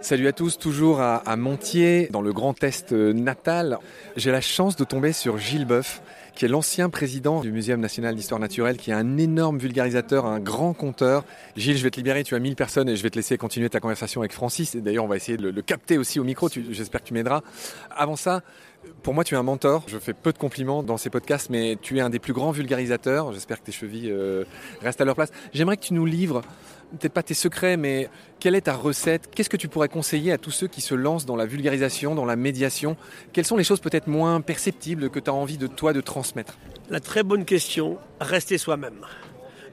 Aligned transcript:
Salut 0.00 0.28
à 0.28 0.32
tous, 0.32 0.58
toujours 0.58 1.00
à, 1.00 1.36
Montier, 1.36 2.08
dans 2.12 2.22
le 2.22 2.32
Grand 2.32 2.62
Est 2.62 2.92
natal. 2.92 3.78
J'ai 4.16 4.30
la 4.30 4.40
chance 4.40 4.76
de 4.76 4.84
tomber 4.84 5.12
sur 5.12 5.38
Gilles 5.38 5.66
Boeuf, 5.66 6.02
qui 6.38 6.44
est 6.44 6.48
l'ancien 6.48 6.88
président 6.88 7.40
du 7.40 7.50
Muséum 7.50 7.80
national 7.80 8.14
d'histoire 8.14 8.38
naturelle, 8.38 8.76
qui 8.76 8.92
est 8.92 8.94
un 8.94 9.16
énorme 9.16 9.58
vulgarisateur, 9.58 10.24
un 10.24 10.38
grand 10.38 10.72
conteur. 10.72 11.24
Gilles, 11.56 11.76
je 11.76 11.82
vais 11.82 11.90
te 11.90 11.96
libérer, 11.96 12.22
tu 12.22 12.36
as 12.36 12.38
1000 12.38 12.54
personnes 12.54 12.88
et 12.88 12.94
je 12.94 13.02
vais 13.02 13.10
te 13.10 13.16
laisser 13.16 13.36
continuer 13.36 13.68
ta 13.68 13.80
conversation 13.80 14.20
avec 14.20 14.32
Francis. 14.32 14.76
D'ailleurs, 14.76 15.04
on 15.04 15.08
va 15.08 15.16
essayer 15.16 15.36
de 15.36 15.42
le, 15.42 15.50
le 15.50 15.62
capter 15.62 15.98
aussi 15.98 16.20
au 16.20 16.24
micro, 16.24 16.48
j'espère 16.48 17.02
que 17.02 17.08
tu 17.08 17.12
m'aideras. 17.12 17.42
Avant 17.90 18.14
ça, 18.14 18.42
pour 19.02 19.14
moi, 19.14 19.24
tu 19.24 19.34
es 19.34 19.36
un 19.36 19.42
mentor. 19.42 19.84
Je 19.86 19.98
fais 19.98 20.12
peu 20.12 20.32
de 20.32 20.38
compliments 20.38 20.82
dans 20.82 20.96
ces 20.96 21.10
podcasts, 21.10 21.50
mais 21.50 21.76
tu 21.80 21.98
es 21.98 22.00
un 22.00 22.10
des 22.10 22.18
plus 22.18 22.32
grands 22.32 22.50
vulgarisateurs. 22.50 23.32
J'espère 23.32 23.60
que 23.60 23.66
tes 23.66 23.72
chevilles 23.72 24.10
euh, 24.10 24.44
restent 24.80 25.00
à 25.00 25.04
leur 25.04 25.14
place. 25.14 25.30
J'aimerais 25.52 25.76
que 25.76 25.82
tu 25.82 25.94
nous 25.94 26.06
livres, 26.06 26.42
peut-être 26.98 27.12
pas 27.12 27.22
tes 27.22 27.34
secrets, 27.34 27.76
mais 27.76 28.08
quelle 28.40 28.54
est 28.54 28.62
ta 28.62 28.74
recette? 28.74 29.30
Qu'est-ce 29.34 29.50
que 29.50 29.56
tu 29.56 29.68
pourrais 29.68 29.88
conseiller 29.88 30.32
à 30.32 30.38
tous 30.38 30.50
ceux 30.50 30.68
qui 30.68 30.80
se 30.80 30.94
lancent 30.94 31.26
dans 31.26 31.36
la 31.36 31.46
vulgarisation, 31.46 32.14
dans 32.14 32.24
la 32.24 32.36
médiation? 32.36 32.96
Quelles 33.32 33.46
sont 33.46 33.56
les 33.56 33.64
choses 33.64 33.80
peut-être 33.80 34.06
moins 34.06 34.40
perceptibles 34.40 35.10
que 35.10 35.20
tu 35.20 35.30
as 35.30 35.34
envie 35.34 35.58
de 35.58 35.66
toi 35.66 35.92
de 35.92 36.00
transmettre? 36.00 36.27
La 36.90 37.00
très 37.00 37.22
bonne 37.22 37.44
question, 37.44 37.98
rester 38.20 38.58
soi-même. 38.58 39.04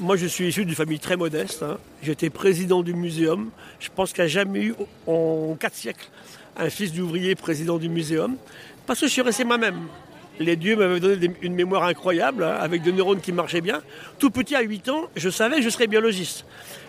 Moi, 0.00 0.16
je 0.16 0.26
suis 0.26 0.48
issu 0.48 0.64
d'une 0.64 0.74
famille 0.74 0.98
très 0.98 1.16
modeste. 1.16 1.62
Hein. 1.62 1.78
J'étais 2.02 2.30
président 2.30 2.82
du 2.82 2.94
muséum. 2.94 3.50
Je 3.80 3.88
pense 3.94 4.12
qu'il 4.12 4.24
n'y 4.24 4.30
a 4.30 4.32
jamais 4.32 4.60
eu, 4.60 4.74
en 5.06 5.56
quatre 5.58 5.74
siècles, 5.74 6.08
un 6.56 6.70
fils 6.70 6.92
d'ouvrier 6.92 7.34
président 7.34 7.78
du 7.78 7.88
muséum. 7.88 8.36
Parce 8.86 9.00
que 9.00 9.06
je 9.06 9.12
suis 9.12 9.22
resté 9.22 9.44
moi-même. 9.44 9.88
Les 10.38 10.56
dieux 10.56 10.74
m'avaient 10.74 11.00
donné 11.00 11.30
une 11.42 11.54
mémoire 11.54 11.84
incroyable, 11.84 12.44
hein, 12.44 12.56
avec 12.58 12.82
des 12.82 12.92
neurones 12.92 13.20
qui 13.20 13.32
marchaient 13.32 13.60
bien. 13.60 13.82
Tout 14.18 14.30
petit, 14.30 14.54
à 14.54 14.62
8 14.62 14.88
ans, 14.88 15.10
je 15.14 15.28
savais 15.28 15.56
que 15.56 15.62
je 15.62 15.68
serais 15.68 15.86
biologiste. 15.86 16.46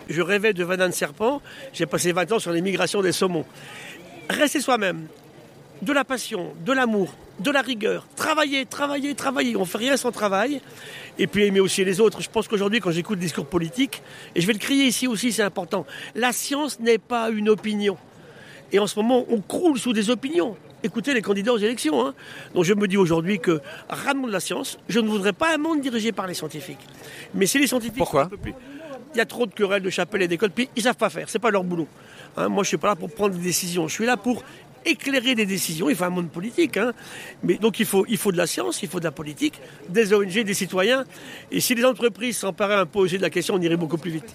Je 0.08 0.22
rêvais 0.22 0.54
de 0.54 0.64
venin 0.64 0.88
de 0.88 0.94
serpent. 0.94 1.42
J'ai 1.74 1.84
passé 1.84 2.12
20 2.12 2.32
ans 2.32 2.38
sur 2.38 2.52
les 2.52 2.62
migrations 2.62 3.02
des 3.02 3.12
saumons. 3.12 3.44
Rester 4.30 4.60
soi-même. 4.60 5.06
De 5.82 5.92
la 5.92 6.04
passion, 6.04 6.52
de 6.64 6.72
l'amour, 6.72 7.12
de 7.40 7.50
la 7.50 7.60
rigueur. 7.60 8.06
Travailler, 8.14 8.66
travailler, 8.66 9.14
travailler. 9.16 9.56
On 9.56 9.60
ne 9.60 9.64
fait 9.64 9.78
rien 9.78 9.96
sans 9.96 10.12
travail. 10.12 10.60
Et 11.18 11.26
puis 11.26 11.44
aimer 11.44 11.58
aussi 11.58 11.84
les 11.84 12.00
autres. 12.00 12.22
Je 12.22 12.30
pense 12.30 12.46
qu'aujourd'hui, 12.46 12.78
quand 12.78 12.92
j'écoute 12.92 13.16
le 13.16 13.22
discours 13.22 13.46
politique, 13.46 14.00
et 14.34 14.40
je 14.40 14.46
vais 14.46 14.52
le 14.52 14.60
crier 14.60 14.84
ici 14.84 15.08
aussi, 15.08 15.32
c'est 15.32 15.42
important, 15.42 15.84
la 16.14 16.32
science 16.32 16.78
n'est 16.78 16.98
pas 16.98 17.30
une 17.30 17.48
opinion. 17.48 17.96
Et 18.70 18.78
en 18.78 18.86
ce 18.86 18.98
moment, 18.98 19.24
on 19.28 19.40
croule 19.40 19.76
sous 19.76 19.92
des 19.92 20.08
opinions. 20.08 20.56
Écoutez 20.84 21.14
les 21.14 21.22
candidats 21.22 21.52
aux 21.52 21.58
élections. 21.58 22.06
Hein. 22.06 22.14
Donc 22.54 22.64
je 22.64 22.74
me 22.74 22.88
dis 22.88 22.96
aujourd'hui 22.96 23.38
que, 23.38 23.60
ramenons 23.88 24.28
de 24.28 24.32
la 24.32 24.40
science, 24.40 24.78
je 24.88 25.00
ne 25.00 25.08
voudrais 25.08 25.32
pas 25.32 25.54
un 25.54 25.58
monde 25.58 25.80
dirigé 25.80 26.12
par 26.12 26.26
les 26.26 26.34
scientifiques. 26.34 26.80
Mais 27.34 27.46
c'est 27.46 27.58
les 27.58 27.66
scientifiques... 27.66 27.98
Pourquoi 27.98 28.30
Il 29.14 29.18
y 29.18 29.20
a 29.20 29.26
trop 29.26 29.46
de 29.46 29.52
querelles 29.52 29.82
de 29.82 29.90
chapelles 29.90 30.22
et 30.22 30.28
d'écoles, 30.28 30.50
puis 30.50 30.68
ils 30.74 30.80
ne 30.80 30.84
savent 30.84 30.96
pas 30.96 31.10
faire, 31.10 31.28
c'est 31.28 31.38
pas 31.38 31.50
leur 31.50 31.64
boulot. 31.64 31.86
Hein, 32.36 32.48
moi, 32.48 32.62
je 32.62 32.68
suis 32.68 32.78
pas 32.78 32.88
là 32.88 32.96
pour 32.96 33.10
prendre 33.10 33.34
des 33.34 33.42
décisions, 33.42 33.86
je 33.88 33.94
suis 33.94 34.06
là 34.06 34.16
pour 34.16 34.42
éclairer 34.84 35.34
des 35.34 35.46
décisions. 35.46 35.88
Il 35.88 35.96
faut 35.96 36.04
un 36.04 36.10
monde 36.10 36.30
politique. 36.30 36.76
Hein. 36.76 36.92
Mais 37.42 37.54
donc 37.54 37.80
il 37.80 37.86
faut, 37.86 38.04
il 38.08 38.16
faut 38.16 38.32
de 38.32 38.36
la 38.36 38.46
science, 38.46 38.82
il 38.82 38.88
faut 38.88 38.98
de 38.98 39.04
la 39.04 39.12
politique, 39.12 39.60
des 39.88 40.12
ONG, 40.12 40.42
des 40.44 40.54
citoyens. 40.54 41.04
Et 41.50 41.60
si 41.60 41.74
les 41.74 41.84
entreprises 41.84 42.38
s'emparaient 42.38 42.74
un 42.74 42.86
peu 42.86 43.00
aussi 43.00 43.16
de 43.16 43.22
la 43.22 43.30
question, 43.30 43.54
on 43.54 43.60
irait 43.60 43.76
beaucoup 43.76 43.98
plus 43.98 44.10
vite. 44.10 44.34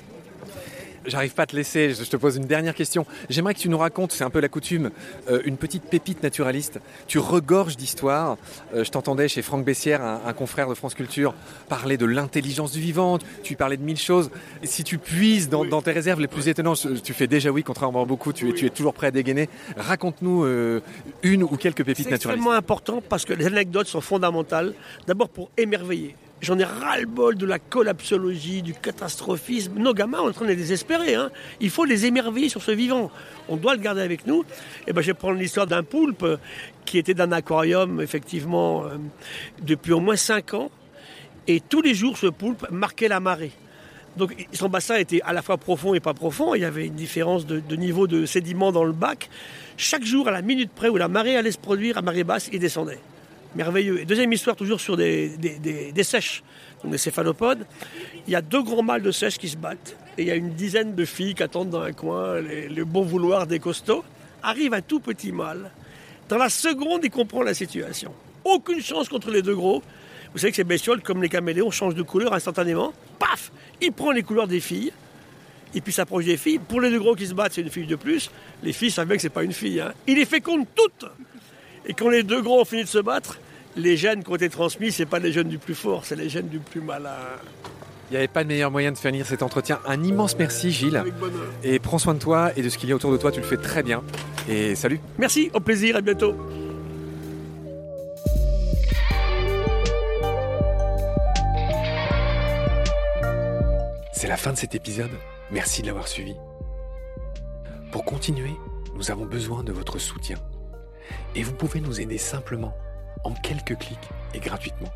J'arrive 1.08 1.34
pas 1.34 1.44
à 1.44 1.46
te 1.46 1.56
laisser, 1.56 1.94
je 1.94 2.04
te 2.04 2.18
pose 2.18 2.36
une 2.36 2.46
dernière 2.46 2.76
question. 2.76 3.06
J'aimerais 3.30 3.54
que 3.54 3.60
tu 3.60 3.70
nous 3.70 3.78
racontes, 3.78 4.12
c'est 4.12 4.26
un 4.26 4.30
peu 4.30 4.42
la 4.42 4.50
coutume, 4.50 4.92
euh, 5.30 5.42
une 5.46 5.56
petite 5.56 5.84
pépite 5.84 6.22
naturaliste. 6.22 6.82
Tu 7.08 7.18
regorges 7.18 7.78
d'histoires. 7.78 8.38
Euh, 8.76 8.84
je 8.84 8.92
t'entendais 8.92 9.30
chez 9.30 9.42
Franck 9.42 9.64
Bessière, 9.64 10.02
un, 10.02 10.22
un, 10.26 10.34
confrère 10.34 10.68
de 10.68 10.74
France 10.74 10.96
Culture, 10.96 11.34
parler 11.70 11.96
de 11.96 12.06
l'intelligence 12.06 12.74
du 12.74 12.82
vivant. 12.82 13.20
Tu 13.42 13.56
parlais 13.56 13.78
de 13.78 13.84
mille 13.84 13.98
choses. 13.98 14.30
Et 14.62 14.68
si 14.68 14.84
tu 14.84 14.98
puises 14.98 15.48
dans, 15.48 15.62
oui. 15.62 15.70
dans, 15.70 15.82
tes 15.82 15.94
réserves 15.94 16.20
les 16.20 16.28
plus 16.28 16.50
étonnantes, 16.50 16.86
tu 17.02 17.14
fais 17.14 17.28
déjà 17.28 17.52
oui, 17.52 17.64
contrairement 17.64 18.02
à 18.02 18.06
beaucoup, 18.06 18.34
tu, 18.34 18.48
oui. 18.48 18.54
tu 18.54 18.66
es 18.66 18.70
toujours 18.70 18.94
prêt 18.94 19.08
à 19.08 19.12
dégainer. 19.12 19.48
Raconte-nous 19.78 20.44
euh, 20.44 20.82
une 21.24 21.44
ou 21.44 21.56
quelques 21.56 21.86
pépites 21.86 22.10
naturalistes. 22.10 22.24
C'est 22.24 22.30
extrêmement 22.30 22.52
important 22.52 23.02
parce 23.08 23.24
que 23.24 23.34
les 23.34 23.46
anecdotes 23.46 23.88
sont 23.88 24.02
fondamentales. 24.02 24.74
D'abord 25.08 25.30
pour 25.30 25.50
émerveiller. 25.58 26.16
J'en 26.40 26.60
ai 26.60 26.64
ras-le-bol 26.64 27.36
de 27.36 27.48
la 27.48 27.58
collapsologie, 27.58 28.62
du 28.62 28.74
catastrophisme. 28.74 29.74
Nos 29.80 29.96
gamins 29.96 30.20
sont 30.20 30.28
en 30.28 30.32
train 30.32 30.46
de 30.46 30.50
les 30.52 30.56
désespérer. 30.56 31.16
Hein. 31.16 31.32
Il 31.60 31.72
faut 31.72 31.84
les 31.84 32.06
émerveiller 32.06 32.48
sur 32.48 32.62
ce 32.62 32.72
vivant. 32.72 33.10
On 33.50 33.56
doit 33.56 33.76
le 33.76 33.82
garder 33.82 34.02
avec 34.02 34.28
nous. 34.28 34.46
Et 34.86 34.94
ben, 34.94 35.02
je 35.02 35.08
vais 35.08 35.14
prendre 35.16 35.40
l'histoire 35.40 35.66
d'un 35.66 35.82
poulpe 35.82 36.26
qui 36.86 37.00
était 37.00 37.16
dans 37.16 37.24
un 37.24 37.32
aquarium, 37.32 38.02
effectivement, 38.02 38.86
euh, 38.86 38.98
depuis 39.64 39.94
au 39.94 40.00
moins 40.00 40.16
5 40.16 40.54
ans. 40.54 40.70
Et 41.48 41.60
tous 41.60 41.82
les 41.82 41.96
jours, 41.96 42.18
ce 42.18 42.28
poulpe 42.28 42.68
marquait 42.70 43.08
la 43.08 43.20
marée. 43.20 43.52
Donc 44.16 44.36
son 44.54 44.70
bassin 44.70 44.96
était 44.96 45.22
à 45.22 45.34
la 45.34 45.42
fois 45.42 45.58
profond 45.58 45.96
et 45.96 46.00
pas 46.00 46.14
profond. 46.14 46.54
Il 46.54 46.62
y 46.62 46.66
avait 46.66 46.86
une 46.86 46.96
différence 46.96 47.48
de, 47.48 47.60
de 47.60 47.76
niveau 47.76 48.06
de 48.06 48.28
sédiments 48.28 48.72
dans 48.72 48.84
le 48.84 48.94
bac. 48.94 49.30
Chaque 49.76 50.04
jour, 50.04 50.28
à 50.28 50.32
la 50.32 50.44
minute 50.44 50.72
près 50.76 50.90
où 50.90 50.98
la 50.98 51.08
marée 51.08 51.36
allait 51.36 51.52
se 51.52 51.58
produire, 51.58 51.98
à 51.98 52.02
marée 52.04 52.24
basse, 52.24 52.50
il 52.54 52.60
descendait. 52.60 53.00
Merveilleux. 53.56 54.02
Et 54.02 54.06
deuxième 54.06 54.32
histoire, 54.32 54.56
toujours 54.56 54.80
sur 54.80 54.98
des, 54.98 55.30
des, 55.38 56.04
sèches, 56.04 56.44
donc 56.84 56.92
des 56.92 56.98
céphalopodes. 56.98 57.66
Il 58.28 58.34
y 58.34 58.36
a 58.36 58.42
deux 58.42 58.62
grands 58.62 58.84
mâles 58.84 59.02
de 59.02 59.12
sèches 59.12 59.38
qui 59.38 59.50
se 59.50 59.58
battent. 59.58 59.96
Et 60.18 60.24
il 60.24 60.28
y 60.28 60.32
a 60.32 60.36
une 60.36 60.52
dizaine 60.52 60.96
de 60.96 61.06
filles 61.06 61.36
qui 61.36 61.44
attendent 61.44 61.70
dans 61.70 61.82
un 61.82 61.94
coin 61.94 62.40
le 62.42 62.84
bon 62.84 63.04
vouloir 63.04 63.48
des 63.48 63.60
costauds. 63.60 64.04
Arrive 64.44 64.74
un 64.74 64.82
tout 64.82 65.00
petit 65.00 65.32
mâle. 65.32 65.72
Dans 66.30 66.38
la 66.38 66.50
seconde, 66.50 67.02
il 67.04 67.10
comprend 67.12 67.42
la 67.42 67.54
situation. 67.54 68.14
Aucune 68.44 68.82
chance 68.82 69.10
contre 69.10 69.32
les 69.32 69.42
deux 69.42 69.56
gros. 69.56 69.82
Vous 70.34 70.40
savez 70.40 70.52
que 70.52 70.58
ces 70.58 70.64
bestioles, 70.64 71.02
comme 71.02 71.22
les 71.22 71.30
caméléons, 71.30 71.72
changent 71.72 71.96
de 71.96 72.04
couleur 72.04 72.34
instantanément. 72.34 72.94
Paf 73.18 73.52
Il 73.82 73.92
prend 73.92 74.12
les 74.12 74.24
couleurs 74.24 74.48
des 74.48 74.60
filles. 74.60 74.92
Et 75.74 75.82
puis 75.82 75.94
s'approche 75.94 76.26
des 76.26 76.38
filles. 76.38 76.60
Pour 76.60 76.82
les 76.82 76.90
deux 76.90 77.00
gros 77.00 77.16
qui 77.16 77.28
se 77.28 77.34
battent, 77.34 77.54
c'est 77.54 77.62
une 77.62 77.70
fille 77.70 77.88
de 77.88 77.96
plus. 77.96 78.32
Les 78.64 78.74
filles 78.74 78.92
savent 78.92 79.08
bien 79.08 79.16
que 79.16 79.22
c'est 79.22 79.30
pas 79.30 79.44
une 79.44 79.54
fille. 79.54 79.80
Hein. 79.80 79.94
Il 80.06 80.16
les 80.16 80.26
féconde 80.26 80.66
toutes. 80.76 81.06
Et 81.88 81.94
quand 81.94 82.10
les 82.10 82.24
deux 82.24 82.42
gros 82.42 82.62
ont 82.62 82.66
fini 82.66 82.84
de 82.84 82.90
se 82.90 82.98
battre, 82.98 83.40
les 83.78 83.96
gènes 83.96 84.24
qui 84.24 84.30
ont 84.30 84.36
été 84.36 84.50
transmis, 84.50 84.92
c'est 84.92 85.06
pas 85.06 85.20
les 85.20 85.32
gènes 85.32 85.48
du 85.48 85.58
plus 85.58 85.74
fort, 85.74 86.04
c'est 86.04 86.18
les 86.18 86.28
gènes 86.28 86.50
du 86.50 86.60
plus 86.60 86.82
malin. 86.82 87.16
Il 88.10 88.14
n'y 88.14 88.18
avait 88.18 88.28
pas 88.28 88.44
de 88.44 88.50
meilleur 88.50 88.72
moyen 88.72 88.92
de 88.92 88.98
finir 88.98 89.26
cet 89.26 89.42
entretien. 89.42 89.80
Un 89.86 90.04
immense 90.04 90.38
merci 90.38 90.72
Gilles. 90.72 91.02
Et 91.64 91.80
prends 91.80 91.98
soin 91.98 92.14
de 92.14 92.20
toi 92.20 92.52
et 92.58 92.62
de 92.62 92.70
ce 92.70 92.78
qu'il 92.78 92.90
y 92.90 92.92
a 92.92 92.96
autour 92.96 93.12
de 93.12 93.18
toi, 93.18 93.32
tu 93.32 93.40
le 93.40 93.46
fais 93.46 93.58
très 93.58 93.84
bien. 93.84 94.04
Et 94.50 94.76
salut. 94.76 95.00
Merci, 95.18 95.50
au 95.54 95.62
plaisir, 95.62 95.96
à 95.96 96.02
bientôt. 96.02 96.36
C'est 104.12 104.28
la 104.28 104.38
fin 104.38 104.52
de 104.52 104.58
cet 104.58 104.76
épisode. 104.76 105.12
Merci 105.52 105.82
de 105.82 105.88
l'avoir 105.88 106.08
suivi. 106.08 106.36
Pour 107.92 108.04
continuer, 108.04 108.52
nous 108.96 109.10
avons 109.12 109.26
besoin 109.26 109.64
de 109.64 109.72
votre 109.72 110.00
soutien. 110.00 110.38
Et 111.36 111.44
vous 111.44 111.54
pouvez 111.54 111.82
nous 111.82 112.02
aider 112.02 112.18
simplement, 112.18 112.74
en 113.24 113.34
quelques 113.34 113.78
clics 113.78 114.10
et 114.34 114.40
gratuitement. 114.40 114.90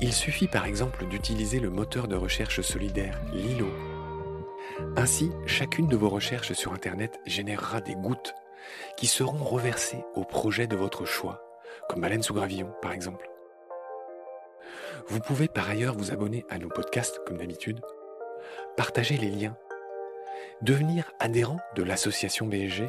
Il 0.00 0.12
suffit 0.12 0.48
par 0.48 0.64
exemple 0.64 1.06
d'utiliser 1.06 1.60
le 1.60 1.68
moteur 1.68 2.08
de 2.08 2.16
recherche 2.16 2.62
solidaire 2.62 3.20
Lilo. 3.32 3.68
Ainsi, 4.96 5.30
chacune 5.46 5.88
de 5.88 5.96
vos 5.96 6.08
recherches 6.08 6.52
sur 6.52 6.72
Internet 6.72 7.20
générera 7.26 7.80
des 7.80 7.94
gouttes 7.94 8.34
qui 8.96 9.06
seront 9.06 9.44
reversées 9.44 10.04
au 10.14 10.24
projet 10.24 10.66
de 10.66 10.76
votre 10.76 11.04
choix, 11.04 11.42
comme 11.88 12.00
Baleine 12.00 12.22
sous 12.22 12.34
gravillon 12.34 12.72
par 12.80 12.92
exemple. 12.92 13.28
Vous 15.08 15.20
pouvez 15.20 15.48
par 15.48 15.68
ailleurs 15.68 15.94
vous 15.94 16.12
abonner 16.12 16.44
à 16.48 16.58
nos 16.58 16.68
podcasts 16.68 17.20
comme 17.26 17.38
d'habitude, 17.38 17.80
partager 18.76 19.16
les 19.16 19.30
liens, 19.30 19.56
devenir 20.62 21.12
adhérent 21.18 21.58
de 21.74 21.82
l'association 21.82 22.46
BSG 22.46 22.88